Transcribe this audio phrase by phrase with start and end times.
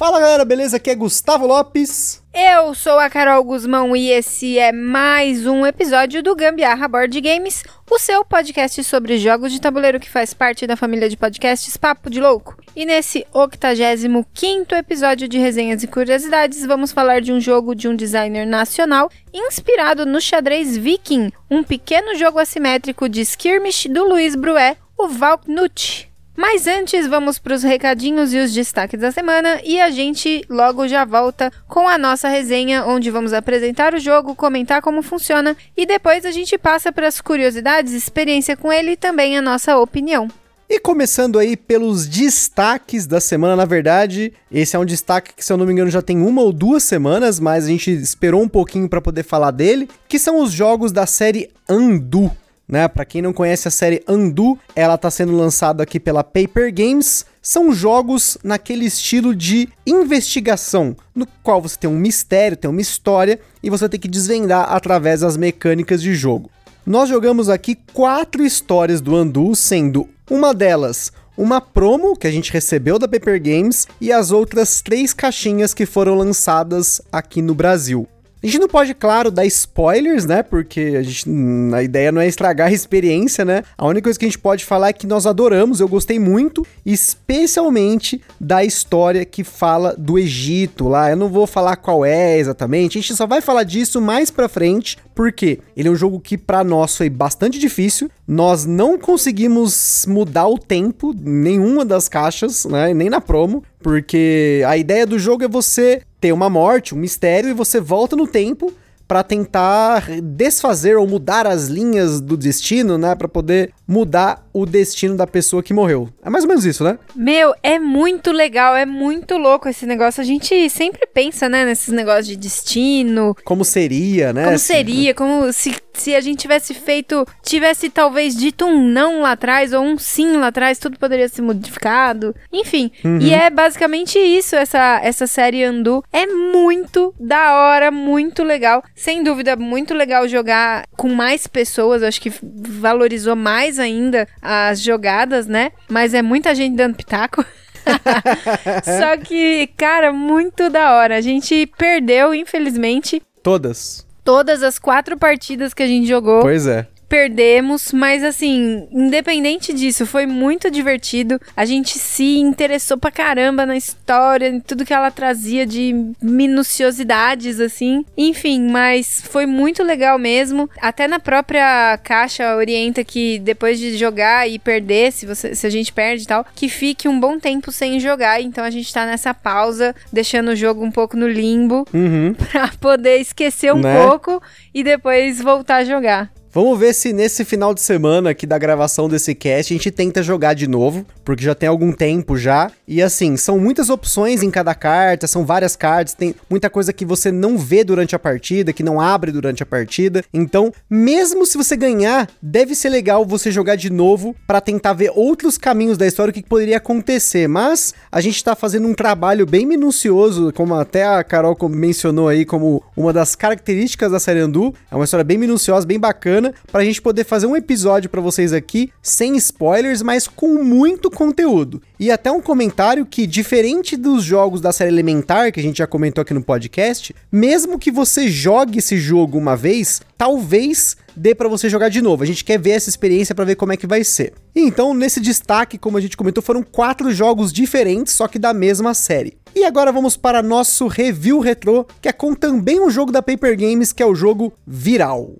[0.00, 0.78] Fala galera, beleza?
[0.78, 2.22] Aqui é Gustavo Lopes.
[2.32, 7.62] Eu sou a Carol Guzmão e esse é mais um episódio do Gambiarra Board Games,
[7.90, 12.08] o seu podcast sobre jogos de tabuleiro que faz parte da família de podcasts Papo
[12.08, 12.56] de Louco.
[12.74, 17.94] E nesse 85 episódio de resenhas e curiosidades, vamos falar de um jogo de um
[17.94, 24.78] designer nacional inspirado no xadrez viking, um pequeno jogo assimétrico de skirmish do Luiz Bruet,
[24.96, 26.09] o Valknut.
[26.40, 30.88] Mas antes, vamos para os recadinhos e os destaques da semana e a gente logo
[30.88, 35.84] já volta com a nossa resenha, onde vamos apresentar o jogo, comentar como funciona e
[35.84, 40.28] depois a gente passa para as curiosidades, experiência com ele e também a nossa opinião.
[40.66, 45.52] E começando aí pelos destaques da semana, na verdade, esse é um destaque que, se
[45.52, 48.48] eu não me engano, já tem uma ou duas semanas, mas a gente esperou um
[48.48, 52.34] pouquinho para poder falar dele, que são os jogos da série Andu
[52.70, 52.86] né?
[52.86, 57.26] Para quem não conhece a série Andu, ela está sendo lançada aqui pela Paper Games.
[57.42, 63.40] São jogos naquele estilo de investigação, no qual você tem um mistério, tem uma história
[63.62, 66.50] e você tem que desvendar através das mecânicas de jogo.
[66.86, 72.52] Nós jogamos aqui quatro histórias do Andu, sendo uma delas uma promo que a gente
[72.52, 78.06] recebeu da Paper Games e as outras três caixinhas que foram lançadas aqui no Brasil.
[78.42, 80.42] A gente não pode, claro, dar spoilers, né?
[80.42, 81.26] Porque a, gente,
[81.74, 83.62] a ideia não é estragar a experiência, né?
[83.76, 86.66] A única coisa que a gente pode falar é que nós adoramos, eu gostei muito,
[86.84, 91.10] especialmente da história que fala do Egito lá.
[91.10, 94.48] Eu não vou falar qual é exatamente, a gente só vai falar disso mais pra
[94.48, 98.10] frente, porque ele é um jogo que para nós foi bastante difícil.
[98.26, 102.94] Nós não conseguimos mudar o tempo, nenhuma das caixas, né?
[102.94, 107.50] Nem na promo, porque a ideia do jogo é você ter uma morte, um mistério,
[107.50, 108.72] e você volta no tempo
[109.10, 115.16] para tentar desfazer ou mudar as linhas do destino, né, para poder mudar o destino
[115.16, 116.08] da pessoa que morreu.
[116.22, 116.96] É mais ou menos isso, né?
[117.16, 120.20] Meu, é muito legal, é muito louco esse negócio.
[120.20, 123.36] A gente sempre pensa, né, nesses negócios de destino.
[123.44, 124.44] Como seria, né?
[124.44, 129.32] Como seria, como se, se a gente tivesse feito, tivesse talvez dito um não lá
[129.32, 132.32] atrás ou um sim lá atrás, tudo poderia ser modificado.
[132.52, 133.18] Enfim, uhum.
[133.18, 136.04] e é basicamente isso, essa, essa série Andu.
[136.12, 138.84] É muito da hora, muito legal.
[139.00, 145.46] Sem dúvida, muito legal jogar com mais pessoas, acho que valorizou mais ainda as jogadas,
[145.46, 145.72] né?
[145.88, 147.42] Mas é muita gente dando pitaco.
[148.84, 151.16] Só que, cara, muito da hora.
[151.16, 153.22] A gente perdeu, infelizmente.
[153.42, 154.06] Todas.
[154.22, 156.42] Todas as quatro partidas que a gente jogou.
[156.42, 161.40] Pois é perdemos, mas assim, independente disso, foi muito divertido.
[161.56, 167.58] A gente se interessou pra caramba na história, em tudo que ela trazia de minuciosidades,
[167.58, 168.06] assim.
[168.16, 170.70] Enfim, mas foi muito legal mesmo.
[170.80, 175.70] Até na própria caixa orienta que depois de jogar e perder, se, você, se a
[175.70, 178.40] gente perde e tal, que fique um bom tempo sem jogar.
[178.40, 182.34] Então a gente tá nessa pausa, deixando o jogo um pouco no limbo, uhum.
[182.52, 184.06] pra poder esquecer um né?
[184.06, 184.40] pouco
[184.72, 186.30] e depois voltar a jogar.
[186.52, 190.20] Vamos ver se nesse final de semana aqui da gravação desse cast a gente tenta
[190.20, 192.72] jogar de novo, porque já tem algum tempo já.
[192.88, 197.04] E assim, são muitas opções em cada carta, são várias cartas, tem muita coisa que
[197.04, 200.24] você não vê durante a partida, que não abre durante a partida.
[200.34, 205.12] Então, mesmo se você ganhar, deve ser legal você jogar de novo para tentar ver
[205.14, 207.46] outros caminhos da história, o que poderia acontecer.
[207.46, 212.44] Mas a gente tá fazendo um trabalho bem minucioso, como até a Carol mencionou aí,
[212.44, 214.74] como uma das características da série Andu.
[214.90, 218.08] É uma história bem minuciosa, bem bacana bacana para a gente poder fazer um episódio
[218.08, 221.82] para vocês aqui sem spoilers, mas com muito conteúdo.
[221.98, 225.86] E até um comentário que, diferente dos jogos da série Elementar, que a gente já
[225.86, 231.48] comentou aqui no podcast, mesmo que você jogue esse jogo uma vez, talvez dê para
[231.48, 232.22] você jogar de novo.
[232.22, 234.32] A gente quer ver essa experiência para ver como é que vai ser.
[234.54, 238.94] Então, nesse destaque, como a gente comentou, foram quatro jogos diferentes, só que da mesma
[238.94, 239.36] série.
[239.54, 243.58] E agora vamos para nosso review retrô, que é com também um jogo da Paper
[243.58, 245.34] Games, que é o jogo Viral.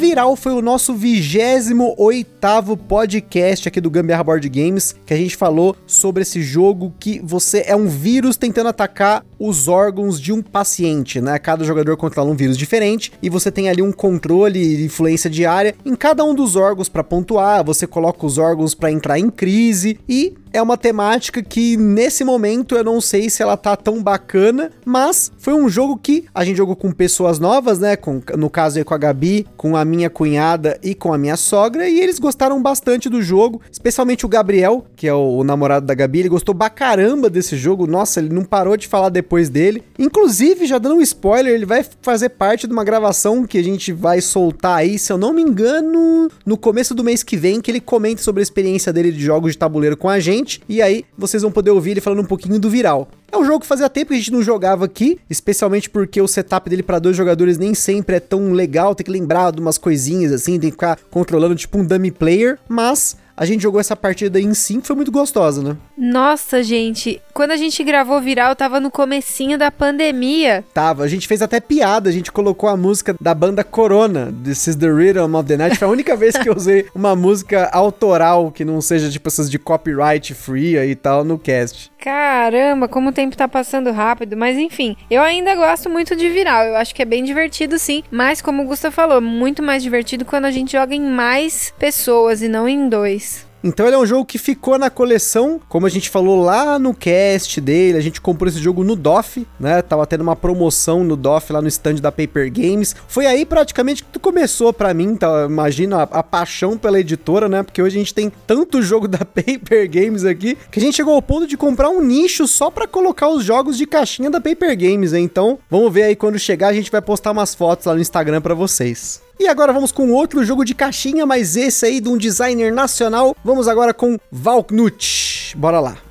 [0.00, 5.76] Viral foi o nosso 28 podcast aqui do Gambiarra Board Games, que a gente falou
[5.86, 11.18] sobre esse jogo que você é um vírus tentando atacar os órgãos de um paciente,
[11.18, 11.38] né?
[11.38, 15.74] Cada jogador controla um vírus diferente e você tem ali um controle e influência diária
[15.84, 19.98] em cada um dos órgãos para pontuar, você coloca os órgãos para entrar em crise
[20.06, 24.70] e é uma temática que nesse momento eu não sei se ela tá tão bacana,
[24.84, 27.96] mas foi um jogo que a gente jogou com pessoas novas, né?
[27.96, 31.36] Com, no caso aí com a Gabi, com a minha cunhada e com a minha
[31.36, 35.86] sogra, e eles gostaram bastante do jogo, especialmente o Gabriel, que é o, o namorado
[35.86, 39.29] da Gabi, ele gostou ba caramba desse jogo, nossa, ele não parou de falar depois
[39.48, 39.82] dele.
[39.98, 43.92] Inclusive, já dando um spoiler, ele vai fazer parte de uma gravação que a gente
[43.92, 47.70] vai soltar aí, se eu não me engano, no começo do mês que vem, que
[47.70, 51.04] ele comenta sobre a experiência dele de jogos de tabuleiro com a gente e aí
[51.16, 53.08] vocês vão poder ouvir ele falando um pouquinho do Viral.
[53.32, 56.26] É um jogo que fazia tempo que a gente não jogava aqui, especialmente porque o
[56.26, 59.78] setup dele para dois jogadores nem sempre é tão legal, tem que lembrar de umas
[59.78, 63.96] coisinhas assim, tem que ficar controlando tipo um dummy player, mas a gente jogou essa
[63.96, 65.74] partida em 5, foi muito gostosa, né?
[65.96, 70.62] Nossa, gente, quando a gente gravou Viral, tava no comecinho da pandemia.
[70.74, 74.66] Tava, a gente fez até piada, a gente colocou a música da banda Corona, This
[74.66, 77.70] is the Rhythm of the Night, foi a única vez que eu usei uma música
[77.72, 81.90] autoral, que não seja tipo essas de copyright free e tal, no cast.
[82.00, 86.64] Caramba, como o tempo tá passando rápido, mas enfim, eu ainda gosto muito de Viral,
[86.64, 90.24] eu acho que é bem divertido sim, mas como o Gusta falou, muito mais divertido
[90.24, 93.49] quando a gente joga em mais pessoas e não em dois.
[93.62, 96.94] Então ele é um jogo que ficou na coleção, como a gente falou lá no
[96.94, 99.82] cast dele, a gente comprou esse jogo no DOF, né?
[99.82, 102.96] Tava tendo uma promoção no DOF lá no stand da Paper Games.
[103.06, 105.46] Foi aí praticamente que começou para mim, tá?
[105.46, 107.62] Imagina a, a, paixão pela editora, né?
[107.62, 111.14] Porque hoje a gente tem tanto jogo da Paper Games aqui que a gente chegou
[111.14, 114.76] ao ponto de comprar um nicho só para colocar os jogos de caixinha da Paper
[114.76, 115.24] Games, hein?
[115.24, 118.40] Então, vamos ver aí quando chegar, a gente vai postar umas fotos lá no Instagram
[118.40, 119.20] para vocês.
[119.40, 123.34] E agora vamos com outro jogo de caixinha, mas esse aí de um designer nacional.
[123.42, 125.56] Vamos agora com Valknut.
[125.56, 126.09] Bora lá.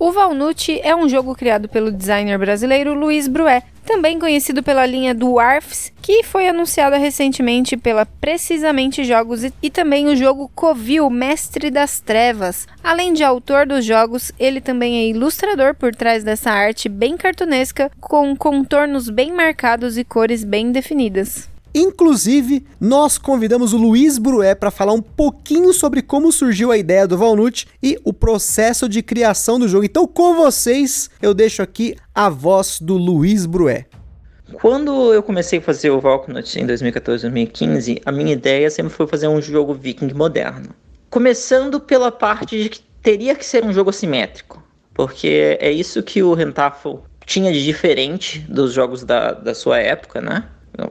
[0.01, 5.13] O Valnut é um jogo criado pelo designer brasileiro Luiz Bruet, também conhecido pela linha
[5.13, 11.99] Dwarfs, que foi anunciada recentemente pela Precisamente Jogos e também o jogo Covil, Mestre das
[11.99, 12.65] Trevas.
[12.85, 17.91] Além de autor dos jogos, ele também é ilustrador por trás dessa arte bem cartunesca,
[18.01, 21.49] com contornos bem marcados e cores bem definidas.
[21.75, 27.07] Inclusive, nós convidamos o Luiz Brué para falar um pouquinho sobre como surgiu a ideia
[27.07, 29.85] do Valnut e o processo de criação do jogo.
[29.85, 33.87] Então, com vocês, eu deixo aqui a voz do Luiz Brué.
[34.55, 39.07] Quando eu comecei a fazer o Valknut em 2014, 2015, a minha ideia sempre foi
[39.07, 40.71] fazer um jogo viking moderno.
[41.11, 44.63] Começando pela parte de que teria que ser um jogo assimétrico,
[44.95, 50.21] porque é isso que o Rentafel tinha de diferente dos jogos da, da sua época,
[50.21, 50.45] né?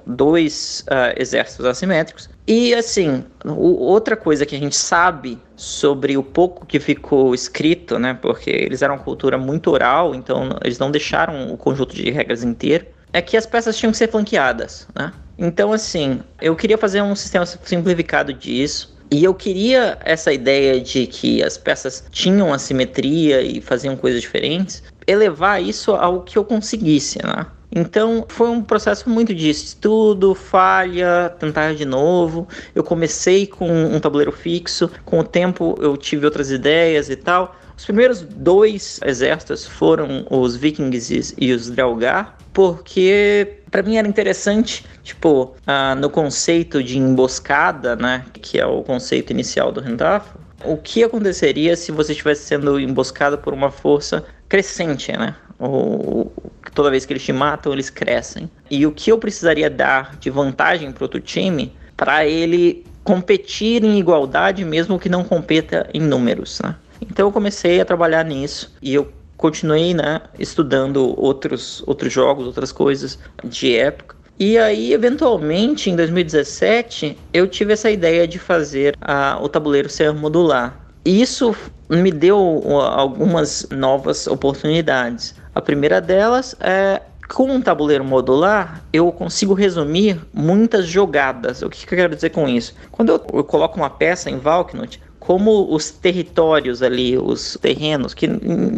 [0.05, 2.29] Dois uh, exércitos assimétricos.
[2.47, 7.97] E assim, o, outra coisa que a gente sabe sobre o pouco que ficou escrito,
[7.99, 12.09] né, porque eles eram uma cultura muito oral, então eles não deixaram o conjunto de
[12.11, 15.13] regras inteiro, é que as peças tinham que ser flanqueadas, né?
[15.37, 18.95] Então assim, eu queria fazer um sistema simplificado disso.
[19.09, 24.83] E eu queria essa ideia de que as peças tinham assimetria e faziam coisas diferentes,
[25.07, 27.45] elevar isso ao que eu conseguisse, né?
[27.71, 32.47] Então foi um processo muito de estudo, falha, tentar de novo.
[32.73, 37.55] Eu comecei com um tabuleiro fixo, com o tempo eu tive outras ideias e tal.
[37.77, 44.83] Os primeiros dois exércitos foram os Vikings e os Draugr, porque para mim era interessante,
[45.03, 50.75] tipo, uh, no conceito de emboscada, né, que é o conceito inicial do Rendafo, o
[50.75, 55.35] que aconteceria se você estivesse sendo emboscado por uma força crescente, né?
[55.59, 56.31] Ou,
[56.73, 58.49] toda vez que eles te matam, eles crescem.
[58.69, 63.97] E o que eu precisaria dar de vantagem para outro time para ele competir em
[63.97, 66.59] igualdade, mesmo que não competa em números.
[66.61, 66.75] Né?
[67.01, 72.71] Então eu comecei a trabalhar nisso e eu continuei né, estudando outros, outros jogos, outras
[72.71, 74.17] coisas de época.
[74.39, 80.13] E aí, eventualmente, em 2017, eu tive essa ideia de fazer a, o tabuleiro ser
[80.13, 80.79] modular.
[81.03, 81.55] Isso
[81.89, 82.37] me deu
[82.69, 85.33] algumas novas oportunidades.
[85.57, 91.63] A primeira delas é com um tabuleiro modular, eu consigo resumir muitas jogadas.
[91.63, 92.75] O que, que eu quero dizer com isso?
[92.91, 98.27] Quando eu, eu coloco uma peça em Valknut, como os territórios ali, os terrenos, que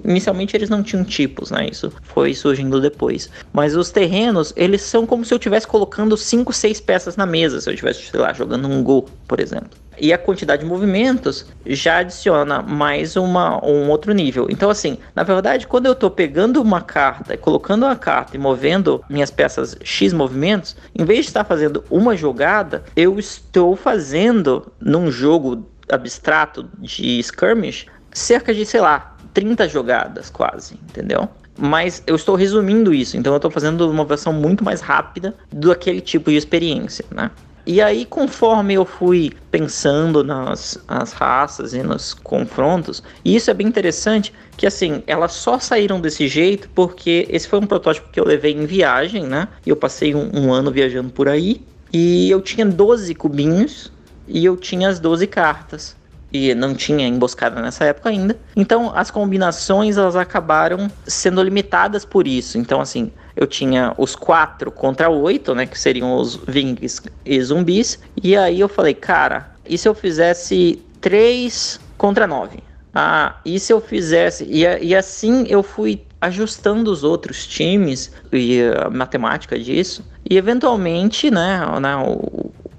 [0.04, 1.68] inicialmente eles não tinham tipos, né?
[1.72, 3.30] Isso foi surgindo depois.
[3.54, 7.62] Mas os terrenos, eles são como se eu estivesse colocando 5, 6 peças na mesa,
[7.62, 9.70] se eu estivesse, sei lá, jogando um Go, por exemplo.
[10.02, 14.48] E a quantidade de movimentos já adiciona mais uma, um outro nível.
[14.50, 19.04] Então, assim, na verdade, quando eu estou pegando uma carta, colocando uma carta e movendo
[19.08, 25.12] minhas peças X movimentos, em vez de estar fazendo uma jogada, eu estou fazendo num
[25.12, 31.30] jogo abstrato de skirmish cerca de, sei lá, 30 jogadas quase, entendeu?
[31.58, 35.72] Mas eu estou resumindo isso, então eu estou fazendo uma versão muito mais rápida do
[35.72, 37.32] aquele tipo de experiência, né?
[37.66, 43.54] E aí, conforme eu fui pensando nas as raças e nos confrontos, e isso é
[43.54, 48.20] bem interessante, que assim, elas só saíram desse jeito porque esse foi um protótipo que
[48.20, 49.50] eu levei em viagem, né?
[49.66, 53.92] Eu passei um, um ano viajando por aí, e eu tinha 12 cubinhos,
[54.30, 55.98] e eu tinha as 12 cartas.
[56.32, 58.38] E não tinha emboscada nessa época ainda.
[58.56, 62.60] Então as combinações elas acabaram sendo limitadas por isso.
[62.60, 65.66] Então, assim, eu tinha os 4 contra 8, né?
[65.66, 68.00] Que seriam os Vings e zumbis.
[68.22, 72.60] E aí eu falei, cara, e se eu fizesse 3 contra 9?
[72.94, 74.44] Ah, e se eu fizesse.
[74.44, 80.06] E, e assim eu fui ajustando os outros times e a matemática disso.
[80.30, 81.96] E eventualmente, né, né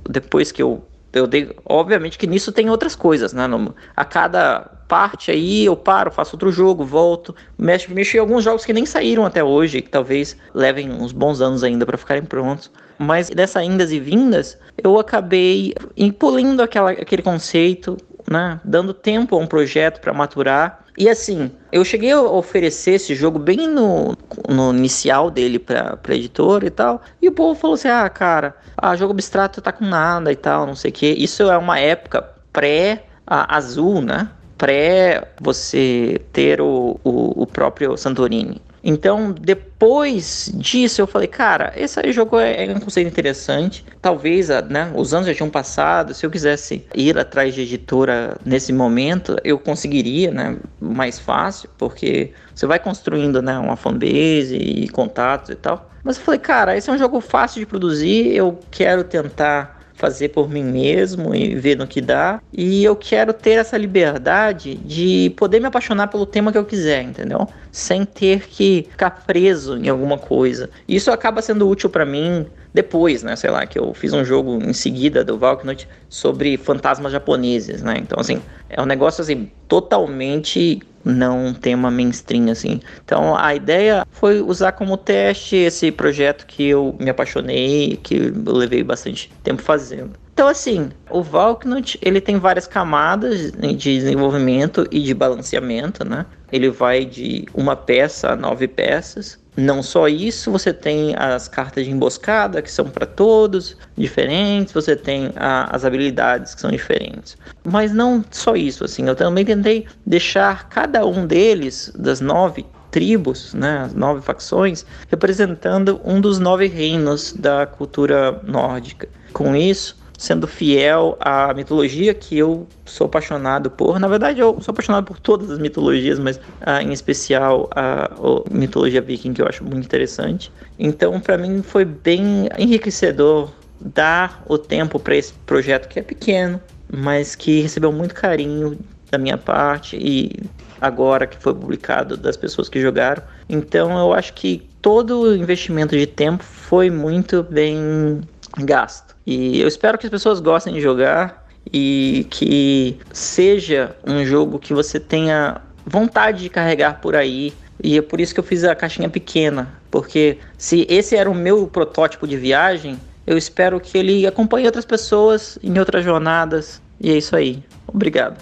[0.08, 3.46] depois que eu eu dei, obviamente que nisso tem outras coisas, né?
[3.46, 8.44] No, a cada parte aí eu paro, faço outro jogo, volto, mexo, mexo em alguns
[8.44, 12.24] jogos que nem saíram até hoje, que talvez levem uns bons anos ainda para ficarem
[12.24, 12.70] prontos.
[12.98, 17.96] Mas dessas indas e vindas, eu acabei impolindo aquela, aquele conceito,
[18.28, 18.60] né?
[18.64, 23.38] Dando tempo a um projeto para maturar e assim, eu cheguei a oferecer esse jogo
[23.38, 24.14] bem no,
[24.46, 27.00] no inicial dele pra, pra editora e tal.
[27.22, 30.66] E o povo falou assim: ah, cara, ah, jogo abstrato tá com nada e tal,
[30.66, 31.06] não sei o que.
[31.06, 32.20] Isso é uma época
[32.52, 34.28] pré-azul, né?
[34.58, 38.60] Pré você ter o, o, o próprio Santorini.
[38.82, 43.84] Então, depois disso, eu falei, cara, esse jogo é, é um conceito interessante.
[44.00, 46.14] Talvez, né, os anos já tinham passado.
[46.14, 52.32] Se eu quisesse ir atrás de editora nesse momento, eu conseguiria, né, mais fácil, porque
[52.54, 55.90] você vai construindo, né, uma fanbase e contatos e tal.
[56.02, 58.34] Mas eu falei, cara, esse é um jogo fácil de produzir.
[58.34, 62.40] Eu quero tentar fazer por mim mesmo e ver no que dá.
[62.52, 67.02] E eu quero ter essa liberdade de poder me apaixonar pelo tema que eu quiser,
[67.02, 67.46] entendeu?
[67.70, 70.70] Sem ter que ficar preso em alguma coisa.
[70.88, 73.36] Isso acaba sendo útil para mim depois, né?
[73.36, 77.96] Sei lá, que eu fiz um jogo em seguida do Valknut sobre fantasmas japoneses, né?
[77.98, 82.80] Então, assim, é um negócio assim totalmente não tema mainstream assim.
[83.04, 88.52] Então a ideia foi usar como teste esse projeto que eu me apaixonei, que eu
[88.52, 90.10] levei bastante tempo fazendo.
[90.32, 96.26] Então assim, o Valknut ele tem várias camadas de desenvolvimento e de balanceamento, né?
[96.52, 99.38] Ele vai de uma peça a nove peças.
[99.56, 104.94] Não só isso, você tem as cartas de emboscada que são para todos diferentes, você
[104.94, 107.36] tem a, as habilidades que são diferentes.
[107.64, 113.54] Mas não só isso, assim, eu também tentei deixar cada um deles, das nove tribos,
[113.54, 119.08] né, as nove facções, representando um dos nove reinos da cultura nórdica.
[119.32, 123.98] Com isso, sendo fiel à mitologia que eu sou apaixonado por.
[123.98, 128.10] Na verdade, eu sou apaixonado por todas as mitologias, mas ah, em especial a, a,
[128.54, 130.52] mitologia viking, que eu acho muito interessante.
[130.78, 136.60] Então, para mim, foi bem enriquecedor dar o tempo para esse projeto que é pequeno,
[136.92, 138.78] mas que recebeu muito carinho
[139.10, 140.32] da minha parte e
[140.78, 143.22] agora que foi publicado das pessoas que jogaram.
[143.48, 148.20] Então, eu acho que todo o investimento de tempo foi muito bem
[148.58, 149.16] gasto.
[149.26, 154.72] E eu espero que as pessoas gostem de jogar e que seja um jogo que
[154.72, 157.52] você tenha vontade de carregar por aí.
[157.82, 161.34] E é por isso que eu fiz a caixinha pequena, porque se esse era o
[161.34, 166.82] meu protótipo de viagem, eu espero que ele acompanhe outras pessoas em outras jornadas.
[167.00, 167.62] E é isso aí.
[167.86, 168.36] Obrigado.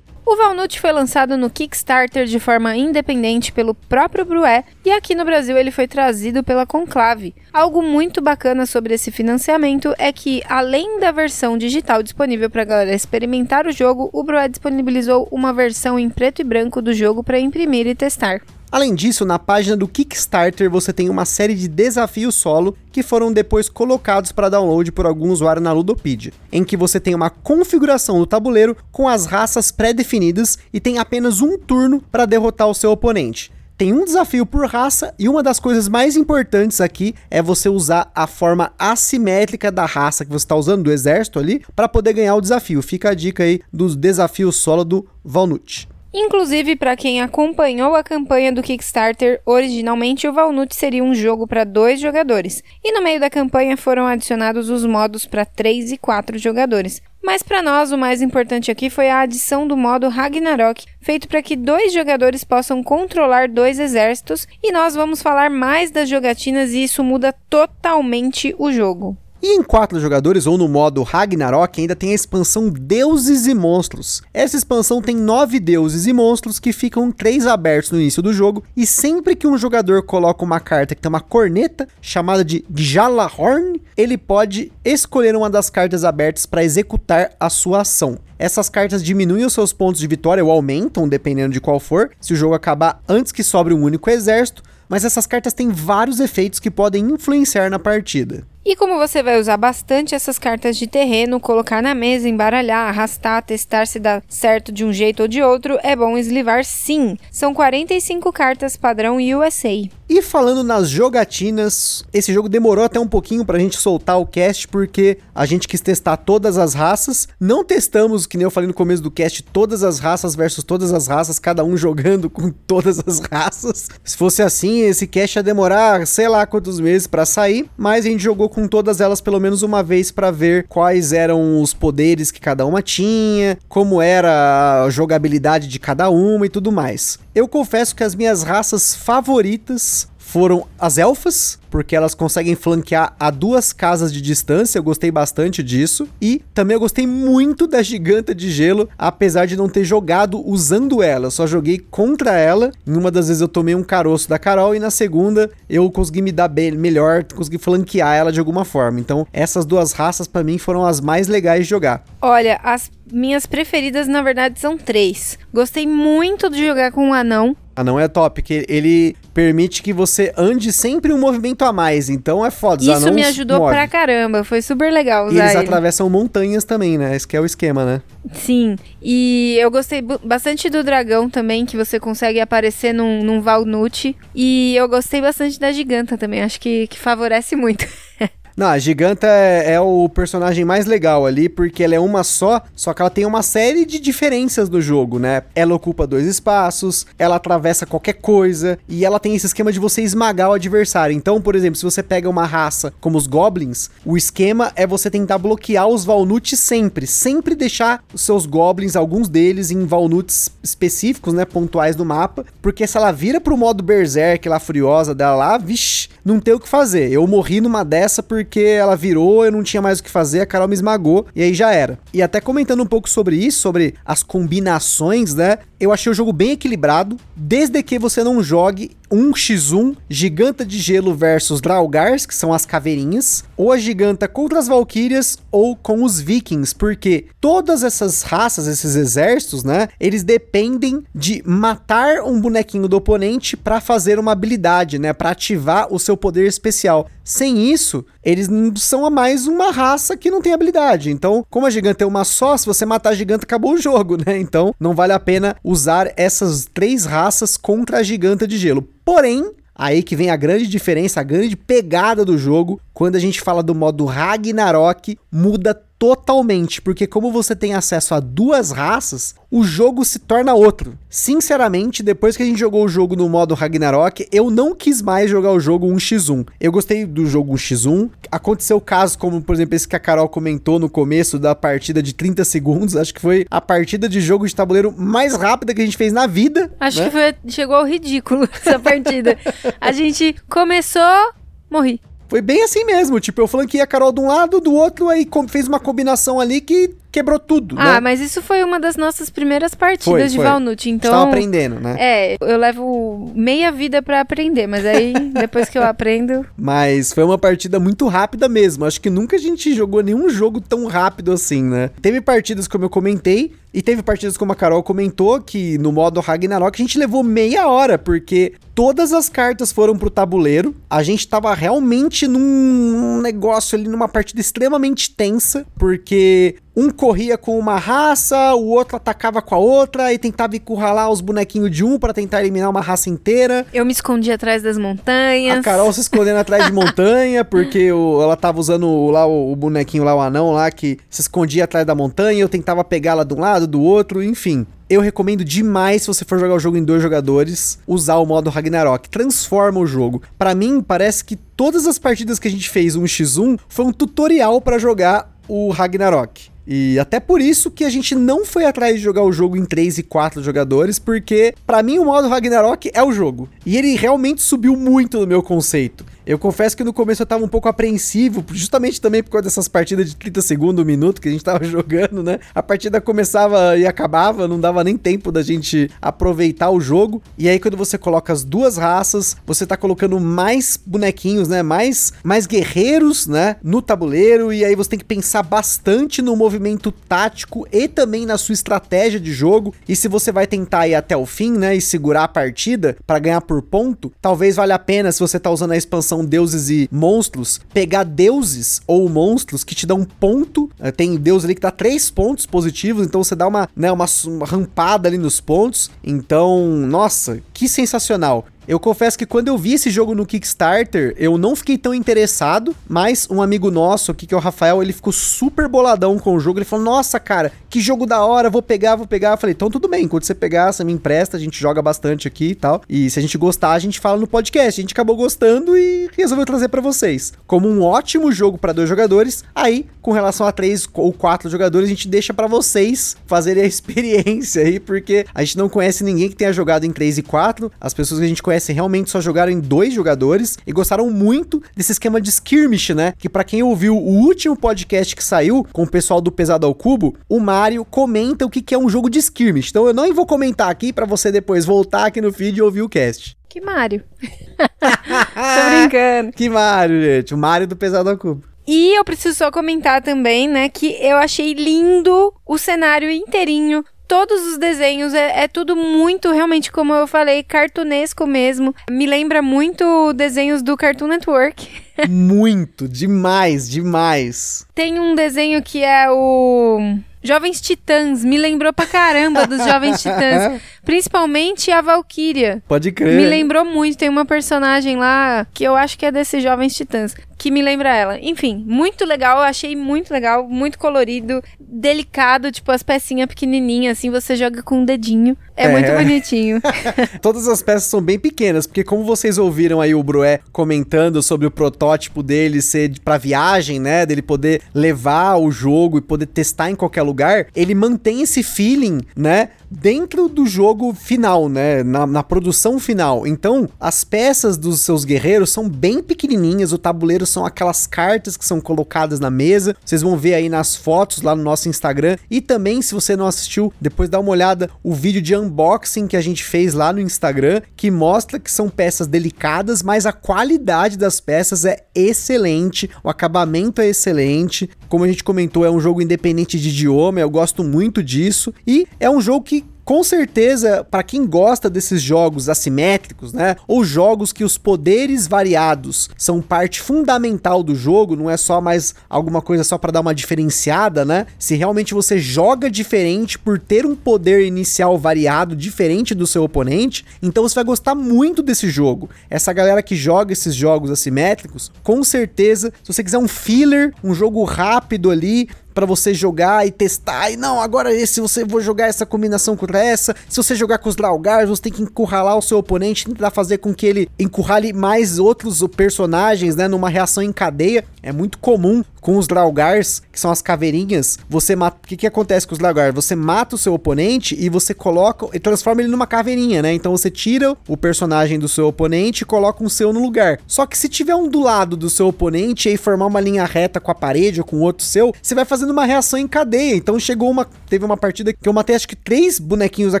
[0.30, 5.24] O Valnut foi lançado no Kickstarter de forma independente pelo próprio Brué e aqui no
[5.24, 7.34] Brasil ele foi trazido pela Conclave.
[7.52, 12.64] Algo muito bacana sobre esse financiamento é que, além da versão digital disponível para a
[12.64, 17.24] galera experimentar o jogo, o Brué disponibilizou uma versão em preto e branco do jogo
[17.24, 18.40] para imprimir e testar.
[18.72, 23.32] Além disso, na página do Kickstarter você tem uma série de desafios solo que foram
[23.32, 28.20] depois colocados para download por algum usuário na Ludopedia, em que você tem uma configuração
[28.20, 32.92] do tabuleiro com as raças pré-definidas e tem apenas um turno para derrotar o seu
[32.92, 33.50] oponente.
[33.76, 38.08] Tem um desafio por raça e uma das coisas mais importantes aqui é você usar
[38.14, 42.36] a forma assimétrica da raça que você está usando, do exército ali, para poder ganhar
[42.36, 42.82] o desafio.
[42.82, 45.89] Fica a dica aí dos desafios solo do Valnut.
[46.12, 51.62] Inclusive, para quem acompanhou a campanha do Kickstarter, originalmente o Valnut seria um jogo para
[51.62, 56.36] dois jogadores, e no meio da campanha foram adicionados os modos para três e quatro
[56.36, 57.00] jogadores.
[57.22, 61.42] Mas para nós o mais importante aqui foi a adição do modo Ragnarok, feito para
[61.42, 66.82] que dois jogadores possam controlar dois exércitos, e nós vamos falar mais das jogatinas e
[66.82, 69.16] isso muda totalmente o jogo.
[69.42, 74.22] E em quatro jogadores ou no modo Ragnarok ainda tem a expansão Deuses e Monstros.
[74.34, 78.62] Essa expansão tem nove deuses e monstros que ficam três abertos no início do jogo
[78.76, 83.80] e sempre que um jogador coloca uma carta que tem uma corneta chamada de Gjallarhorn,
[83.96, 88.18] ele pode escolher uma das cartas abertas para executar a sua ação.
[88.38, 92.34] Essas cartas diminuem os seus pontos de vitória ou aumentam, dependendo de qual for, se
[92.34, 96.58] o jogo acabar antes que sobre um único exército, mas essas cartas têm vários efeitos
[96.58, 98.44] que podem influenciar na partida.
[98.62, 103.42] E como você vai usar bastante essas cartas de terreno, colocar na mesa, embaralhar, arrastar,
[103.42, 107.16] testar se dá certo de um jeito ou de outro, é bom eslivar sim.
[107.32, 109.88] São 45 cartas padrão USA.
[110.12, 114.68] E falando nas jogatinas, esse jogo demorou até um pouquinho pra gente soltar o cast,
[114.68, 117.28] porque a gente quis testar todas as raças.
[117.40, 120.92] Não testamos, que nem eu falei no começo do cast, todas as raças versus todas
[120.92, 123.88] as raças, cada um jogando com todas as raças.
[124.04, 128.08] Se fosse assim, esse cast ia demorar sei lá quantos meses para sair, mas a
[128.10, 132.30] gente jogou com todas elas pelo menos uma vez para ver quais eram os poderes
[132.30, 137.18] que cada uma tinha, como era a jogabilidade de cada uma e tudo mais.
[137.34, 143.30] Eu confesso que as minhas raças favoritas foram as elfas, porque elas conseguem flanquear a
[143.30, 146.08] duas casas de distância, eu gostei bastante disso.
[146.22, 151.02] E também eu gostei muito da giganta de gelo, apesar de não ter jogado usando
[151.02, 152.70] ela, eu só joguei contra ela.
[152.86, 156.22] Em uma das vezes eu tomei um caroço da Carol e na segunda eu consegui
[156.22, 159.00] me dar bem, melhor, consegui flanquear ela de alguma forma.
[159.00, 162.04] Então, essas duas raças para mim foram as mais legais de jogar.
[162.22, 165.36] Olha, as minhas preferidas na verdade são três.
[165.52, 167.56] Gostei muito de jogar com o um anão.
[167.80, 172.44] Anão é top, que ele permite que você ande sempre um movimento a mais, então
[172.44, 172.82] é foda.
[172.82, 175.64] Isso me ajudou pra caramba, foi super legal usar E eles ele.
[175.64, 177.14] atravessam montanhas também, né?
[177.16, 178.02] Esse é o esquema, né?
[178.32, 184.16] Sim, e eu gostei bastante do dragão também, que você consegue aparecer num, num Valnut.
[184.34, 187.86] E eu gostei bastante da giganta também, acho que, que favorece muito.
[188.60, 192.60] Não, a Giganta é, é, o personagem mais legal ali, porque ela é uma só,
[192.76, 195.44] só que ela tem uma série de diferenças no jogo, né?
[195.54, 200.02] Ela ocupa dois espaços, ela atravessa qualquer coisa, e ela tem esse esquema de você
[200.02, 201.16] esmagar o adversário.
[201.16, 205.08] Então, por exemplo, se você pega uma raça como os Goblins, o esquema é você
[205.08, 211.32] tentar bloquear os Valnuts sempre, sempre deixar os seus Goblins, alguns deles, em Valnuts específicos,
[211.32, 215.56] né, pontuais no mapa, porque se ela vira pro modo Berserk lá, furiosa dela lá,
[215.56, 217.10] vixi, não tem o que fazer.
[217.10, 220.46] Eu morri numa dessa porque ela virou, eu não tinha mais o que fazer, a
[220.46, 221.98] Carol me esmagou e aí já era.
[222.12, 225.58] E até comentando um pouco sobre isso, sobre as combinações, né?
[225.78, 231.14] Eu achei o jogo bem equilibrado, desde que você não jogue 1x1 Giganta de Gelo
[231.14, 236.20] versus Draugars, que são as caveirinhas, ou a Giganta contra as Valkyrias ou com os
[236.20, 242.96] Vikings, porque todas essas raças, esses exércitos, né, eles dependem de matar um bonequinho do
[242.96, 247.08] oponente para fazer uma habilidade, né, para ativar o seu poder especial.
[247.24, 251.10] Sem isso, eles são a mais uma raça que não tem habilidade.
[251.10, 254.16] Então, como a giganta é uma só, se você matar a giganta, acabou o jogo,
[254.16, 254.38] né?
[254.38, 258.88] Então, não vale a pena usar essas três raças contra a giganta de gelo.
[259.12, 263.40] Porém, aí que vem a grande diferença, a grande pegada do jogo, quando a gente
[263.40, 269.62] fala do modo Ragnarok, muda totalmente, porque como você tem acesso a duas raças, o
[269.62, 270.98] jogo se torna outro.
[271.10, 275.30] Sinceramente, depois que a gente jogou o jogo no modo Ragnarok, eu não quis mais
[275.30, 276.46] jogar o jogo 1x1.
[276.58, 278.08] Eu gostei do jogo 1x1.
[278.32, 282.14] Aconteceu casos como, por exemplo, esse que a Carol comentou no começo da partida de
[282.14, 282.96] 30 segundos.
[282.96, 286.14] Acho que foi a partida de jogo de tabuleiro mais rápida que a gente fez
[286.14, 286.72] na vida.
[286.80, 287.04] Acho né?
[287.04, 289.36] que foi, chegou ao ridículo essa partida.
[289.78, 291.34] a gente começou,
[291.70, 292.00] morri.
[292.30, 295.26] Foi bem assim mesmo, tipo, eu flanquei a Carol de um lado, do outro, aí
[295.48, 298.00] fez uma combinação ali que quebrou tudo, Ah, né?
[298.00, 300.44] mas isso foi uma das nossas primeiras partidas Foi, de foi.
[300.44, 301.10] Valnut, então...
[301.10, 301.96] tava aprendendo, né?
[301.98, 307.24] É, eu levo meia vida pra aprender, mas aí depois que eu aprendo, Mas foi
[307.24, 308.84] uma partida muito rápida mesmo.
[308.84, 311.90] Acho que nunca a gente jogou nenhum jogo tão rápido assim, né?
[312.00, 316.20] Teve partidas, como eu comentei, e teve partidas como a Carol comentou, que no modo
[316.20, 320.74] Ragnarok a gente levou meia hora, porque todas as cartas foram pro tabuleiro.
[320.88, 327.58] A gente tava realmente num negócio ali, numa partida extremamente tensa, porque um corria com
[327.58, 331.98] uma raça, o outro atacava com a outra e tentava encurralar os bonequinhos de um
[331.98, 333.66] pra tentar eliminar uma raça inteira.
[333.72, 335.58] eu me escondi atrás das montanhas.
[335.58, 339.52] A Carol se escondendo atrás de montanha, porque o- ela tava usando o- lá o,
[339.52, 343.24] o bonequinho lá, o anão lá, que se escondia atrás da montanha, eu tentava pegá-la
[343.24, 344.66] de um lado, do outro, enfim.
[344.88, 348.50] Eu recomendo demais, se você for jogar o jogo em dois jogadores, usar o modo
[348.50, 349.08] Ragnarok.
[349.08, 350.20] Transforma o jogo.
[350.38, 354.60] Pra mim, parece que todas as partidas que a gente fez 1x1 foi um tutorial
[354.60, 356.50] pra jogar o Ragnarok.
[356.72, 359.64] E até por isso que a gente não foi atrás de jogar o jogo em
[359.64, 363.48] 3 e 4 jogadores, porque pra mim o modo Ragnarok é o jogo.
[363.66, 366.06] E ele realmente subiu muito no meu conceito.
[366.30, 369.66] Eu confesso que no começo eu tava um pouco apreensivo, justamente também por causa dessas
[369.66, 372.38] partidas de 30 segundos, um minuto que a gente tava jogando, né?
[372.54, 377.20] A partida começava e acabava, não dava nem tempo da gente aproveitar o jogo.
[377.36, 381.64] E aí quando você coloca as duas raças, você tá colocando mais bonequinhos, né?
[381.64, 383.56] Mais, mais guerreiros, né?
[383.60, 384.52] No tabuleiro.
[384.52, 389.18] E aí você tem que pensar bastante no movimento tático e também na sua estratégia
[389.18, 389.74] de jogo.
[389.88, 391.74] E se você vai tentar ir até o fim, né?
[391.74, 395.50] E segurar a partida para ganhar por ponto, talvez valha a pena, se você tá
[395.50, 400.70] usando a expansão Deuses e Monstros, pegar deuses ou monstros que te dão um ponto.
[400.78, 404.06] Eh, Tem deus ali que dá três pontos positivos, então você dá uma, né, uma
[404.46, 405.90] rampada ali nos pontos.
[406.02, 408.46] Então, nossa, que sensacional.
[408.70, 412.72] Eu confesso que quando eu vi esse jogo no Kickstarter, eu não fiquei tão interessado,
[412.88, 416.38] mas um amigo nosso aqui, que é o Rafael, ele ficou super boladão com o
[416.38, 416.60] jogo.
[416.60, 419.32] Ele falou: Nossa, cara, que jogo da hora, vou pegar, vou pegar.
[419.32, 422.28] Eu falei: Então tudo bem, quando você pegar, você me empresta, a gente joga bastante
[422.28, 422.80] aqui e tal.
[422.88, 424.80] E se a gente gostar, a gente fala no podcast.
[424.80, 427.32] A gente acabou gostando e resolveu trazer pra vocês.
[427.48, 431.88] Como um ótimo jogo pra dois jogadores, aí, com relação a três ou quatro jogadores,
[431.88, 436.28] a gente deixa pra vocês fazerem a experiência aí, porque a gente não conhece ninguém
[436.28, 437.72] que tenha jogado em 3 e 4.
[437.80, 441.62] As pessoas que a gente conhece realmente só jogaram em dois jogadores e gostaram muito
[441.76, 443.14] desse esquema de skirmish, né?
[443.18, 446.74] Que pra quem ouviu o último podcast que saiu com o pessoal do Pesado ao
[446.74, 449.70] Cubo, o Mário comenta o que que é um jogo de skirmish.
[449.70, 452.82] Então eu não vou comentar aqui pra você depois voltar aqui no feed e ouvir
[452.82, 453.36] o cast.
[453.48, 454.04] Que Mário.
[454.60, 456.32] Tô brincando.
[456.32, 457.34] Que Mário, gente.
[457.34, 458.50] O Mário do Pesado ao Cubo.
[458.66, 463.84] E eu preciso só comentar também, né, que eu achei lindo o cenário inteirinho.
[464.10, 468.74] Todos os desenhos, é, é tudo muito, realmente, como eu falei, cartunesco mesmo.
[468.90, 471.68] Me lembra muito desenhos do Cartoon Network.
[472.08, 474.66] Muito, demais, demais.
[474.74, 478.24] Tem um desenho que é o Jovens Titãs.
[478.24, 480.60] Me lembrou pra caramba dos Jovens Titãs.
[480.84, 482.62] Principalmente a Valkyria.
[482.68, 483.16] Pode crer.
[483.16, 487.14] Me lembrou muito, tem uma personagem lá que eu acho que é desses Jovens Titãs,
[487.38, 488.18] que me lembra ela.
[488.20, 494.10] Enfim, muito legal, eu achei muito legal, muito colorido, delicado, tipo as pecinhas pequenininhas, assim,
[494.10, 495.36] você joga com um dedinho.
[495.56, 495.68] É, É.
[495.68, 496.60] muito bonitinho.
[497.20, 501.46] Todas as peças são bem pequenas, porque como vocês ouviram aí o Brué comentando sobre
[501.46, 506.70] o protótipo dele ser pra viagem, né, dele poder levar o jogo e poder testar
[506.70, 512.22] em qualquer lugar, ele mantém esse feeling, né, dentro do jogo final, né, na, na
[512.22, 513.26] produção final.
[513.26, 518.44] Então, as peças dos seus guerreiros são bem pequenininhas, o tabuleiro são aquelas cartas que
[518.44, 519.76] são colocadas na mesa.
[519.84, 523.26] Vocês vão ver aí nas fotos lá no nosso Instagram e também se você não
[523.26, 527.00] assistiu, depois dá uma olhada o vídeo de unboxing que a gente fez lá no
[527.00, 533.08] Instagram, que mostra que são peças delicadas, mas a qualidade das peças é excelente, o
[533.08, 534.68] acabamento é excelente.
[534.90, 538.52] Como a gente comentou, é um jogo independente de idioma, eu gosto muito disso.
[538.66, 543.56] E é um jogo que com certeza, para quem gosta desses jogos assimétricos, né?
[543.66, 548.94] Ou jogos que os poderes variados são parte fundamental do jogo, não é só mais
[549.08, 551.26] alguma coisa só para dar uma diferenciada, né?
[551.40, 557.04] Se realmente você joga diferente por ter um poder inicial variado diferente do seu oponente,
[557.20, 559.10] então você vai gostar muito desse jogo.
[559.28, 564.14] Essa galera que joga esses jogos assimétricos, com certeza, se você quiser um filler, um
[564.14, 567.30] jogo rápido ali, para você jogar e testar.
[567.30, 570.14] E não, agora esse você vou jogar essa combinação contra essa.
[570.28, 573.58] Se você jogar com os Draugars, você tem que encurralar o seu oponente, tentar fazer
[573.58, 577.84] com que ele encurrale mais outros personagens, né, numa reação em cadeia.
[578.02, 581.78] É muito comum com os Draugars, que são as caveirinhas, você mata.
[581.82, 582.94] O que, que acontece com os Draugars?
[582.94, 585.26] Você mata o seu oponente e você coloca.
[585.32, 586.72] e transforma ele numa caveirinha, né?
[586.72, 590.38] Então você tira o personagem do seu oponente e coloca um seu no lugar.
[590.46, 593.80] Só que se tiver um do lado do seu oponente e formar uma linha reta
[593.80, 596.76] com a parede ou com outro seu, você vai fazendo uma reação em cadeia.
[596.76, 597.46] Então chegou uma.
[597.68, 600.00] Teve uma partida que eu matei acho que três bonequinhos da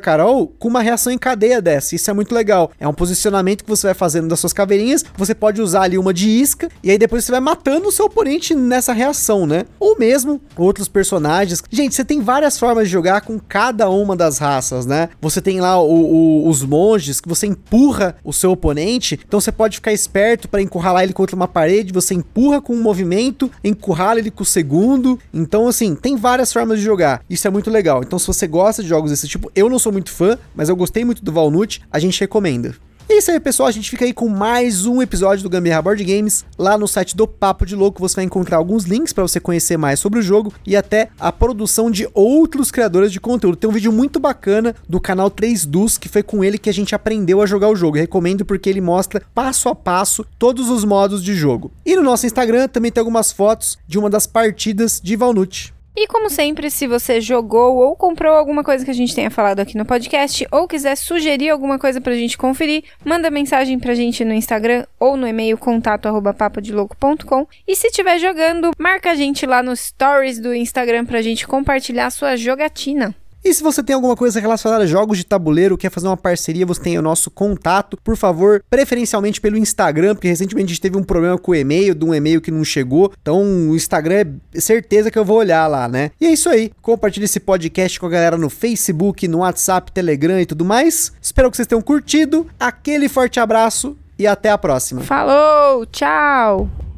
[0.00, 1.94] Carol com uma reação em cadeia dessa.
[1.94, 2.70] Isso é muito legal.
[2.78, 5.04] É um posicionamento que você vai fazendo das suas caveirinhas.
[5.16, 8.06] Você pode usar ali uma de isca e aí depois você vai matando o seu
[8.06, 9.64] oponente nessa reação, né?
[9.78, 11.62] Ou mesmo outros personagens.
[11.70, 15.08] Gente, você tem várias formas de jogar com cada uma das raças, né?
[15.20, 19.52] Você tem lá o, o, os monges que você empurra o seu oponente, então você
[19.52, 21.92] pode ficar esperto para encurralar ele contra uma parede.
[21.92, 25.18] Você empurra com um movimento, encurrala ele com o segundo.
[25.32, 27.22] Então, assim, tem várias formas de jogar.
[27.28, 28.02] Isso é muito legal.
[28.02, 30.76] Então, se você gosta de jogos desse tipo, eu não sou muito fã, mas eu
[30.76, 32.74] gostei muito do Valnut, a gente recomenda.
[33.10, 33.68] É isso aí, pessoal.
[33.68, 36.44] A gente fica aí com mais um episódio do Gambiarra Board Games.
[36.56, 39.76] Lá no site do Papo de Louco você vai encontrar alguns links para você conhecer
[39.76, 43.56] mais sobre o jogo e até a produção de outros criadores de conteúdo.
[43.56, 46.72] Tem um vídeo muito bacana do canal 3 Dus, que foi com ele que a
[46.72, 47.96] gente aprendeu a jogar o jogo.
[47.96, 51.72] Recomendo porque ele mostra passo a passo todos os modos de jogo.
[51.84, 55.74] E no nosso Instagram também tem algumas fotos de uma das partidas de Valnut.
[55.96, 59.60] E como sempre, se você jogou ou comprou alguma coisa que a gente tenha falado
[59.60, 64.24] aqui no podcast, ou quiser sugerir alguma coisa pra gente conferir, manda mensagem pra gente
[64.24, 67.46] no Instagram ou no e-mail contato arroba papodelouco.com.
[67.66, 72.10] E se estiver jogando, marca a gente lá nos stories do Instagram pra gente compartilhar
[72.10, 73.14] sua jogatina.
[73.44, 76.66] E se você tem alguma coisa relacionada a jogos de tabuleiro, quer fazer uma parceria,
[76.66, 80.98] você tem o nosso contato, por favor, preferencialmente pelo Instagram, porque recentemente a gente teve
[80.98, 83.12] um problema com o e-mail, de um e-mail que não chegou.
[83.20, 86.10] Então, o Instagram é certeza que eu vou olhar lá, né?
[86.20, 86.70] E é isso aí.
[86.82, 91.12] Compartilhe esse podcast com a galera no Facebook, no WhatsApp, Telegram e tudo mais.
[91.20, 92.46] Espero que vocês tenham curtido.
[92.58, 95.00] Aquele forte abraço e até a próxima.
[95.00, 96.89] Falou, tchau!